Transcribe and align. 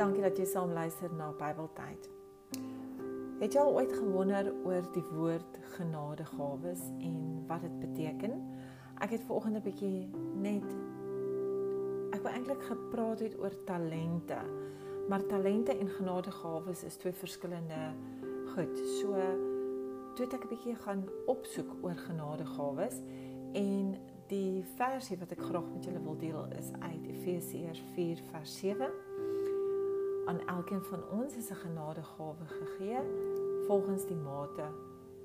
Dankie 0.00 0.22
dat 0.24 0.38
jy 0.40 0.46
saam 0.48 0.70
luister 0.72 1.12
na 1.12 1.26
Bybeltyd. 1.36 2.06
Het 3.42 3.52
jy 3.52 3.60
al 3.60 3.74
ooit 3.76 3.90
gewonder 3.92 4.46
oor 4.64 4.86
die 4.94 5.02
woord 5.12 5.58
genadegawes 5.74 6.86
en 7.04 7.18
wat 7.50 7.66
dit 7.66 7.74
beteken? 7.82 8.38
Ek 9.04 9.12
het 9.12 9.26
vanoggend 9.28 9.58
'n 9.58 9.66
bietjie 9.66 10.08
net 10.40 10.64
ek 12.16 12.22
wou 12.24 12.32
eintlik 12.32 12.62
gepraat 12.62 13.20
het 13.20 13.36
oor 13.38 13.52
talente. 13.68 14.40
Maar 15.08 15.26
talente 15.26 15.76
en 15.76 15.88
genadegawes 15.88 16.84
is 16.84 16.96
twee 16.96 17.12
verskillende 17.12 17.92
goed. 18.54 18.78
So 19.00 19.12
toe 20.14 20.24
het 20.24 20.32
ek 20.32 20.44
'n 20.44 20.48
bietjie 20.48 20.74
gaan 20.76 21.04
opsoek 21.26 21.76
oor 21.82 21.96
genadegawes 22.08 22.96
en 23.52 23.96
die 24.28 24.64
versie 24.64 25.18
wat 25.18 25.32
ek 25.32 25.42
graag 25.42 25.68
met 25.74 25.84
julle 25.84 26.02
wil 26.02 26.16
deel 26.16 26.46
is 26.58 26.72
uit 26.80 27.06
Efesiërs 27.06 27.82
4 27.94 28.16
vers 28.32 28.58
7 28.58 28.88
aan 30.30 30.46
elkeen 30.46 30.82
van 30.82 31.02
ons 31.10 31.36
is 31.36 31.50
'n 31.50 31.54
genadegawe 31.54 32.46
gegee 32.46 32.98
volgens 33.66 34.06
die 34.06 34.16
mate 34.16 34.64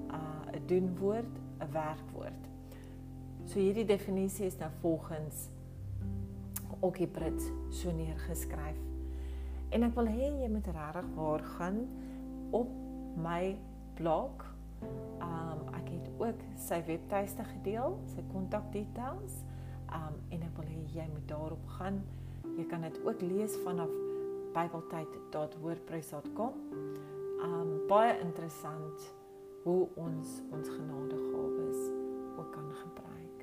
'n 0.08 0.66
doenwoord, 0.66 1.38
'n 1.58 1.70
werkwoord. 1.72 2.48
So 3.44 3.58
hierdie 3.58 3.84
definisie 3.84 4.46
is 4.46 4.56
nou 4.56 4.70
volgens 4.80 5.48
Okkie 6.80 7.06
Brits 7.06 7.44
so 7.70 7.92
neergeskryf. 7.92 8.78
En 9.68 9.82
ek 9.82 9.94
wil 9.94 10.06
hê 10.06 10.42
jy 10.42 10.48
moet 10.48 10.66
regtig 10.66 11.14
waar 11.14 11.40
gaan 11.40 11.88
op 12.50 12.68
my 13.16 13.58
blog 13.94 14.45
Um 14.82 15.60
ek 15.76 15.88
het 15.90 16.06
ook 16.18 16.38
sy 16.60 16.82
webtuiste 16.86 17.44
gedeel, 17.52 17.98
sy 18.14 18.22
kontakdetails. 18.32 19.34
Um 19.92 20.14
en 20.34 20.42
ek 20.42 20.54
wil 20.58 20.68
hê 20.70 20.80
jy 20.96 21.06
moet 21.12 21.28
daarop 21.30 21.66
gaan. 21.78 21.96
Jy 22.56 22.64
kan 22.70 22.80
dit 22.86 22.96
ook 23.04 23.20
lees 23.22 23.54
vanaf 23.64 23.92
bybeltyd.wordpress.com. 24.56 26.52
Um 27.44 27.70
baie 27.90 28.14
interessant 28.20 28.98
hoe 29.66 29.88
ons 29.94 30.28
ons 30.54 30.68
genadegawes 30.68 31.80
ook 32.36 32.50
kan 32.52 32.70
gebruik 32.82 33.38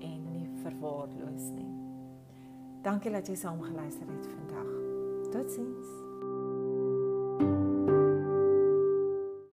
en 0.00 0.20
nie 0.32 0.48
verwaarloos 0.62 1.46
nie. 1.56 1.72
Dankie 2.82 3.12
dat 3.12 3.26
jy 3.28 3.36
saam 3.36 3.62
geluister 3.62 4.06
het 4.06 4.26
vandag. 4.36 4.70
Totsiens. 5.32 5.88
thank 7.38 7.50
you 7.50 7.77